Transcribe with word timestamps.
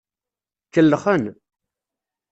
Kellxen. 0.73 1.23